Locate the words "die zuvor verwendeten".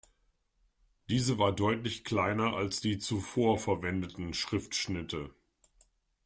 2.81-4.33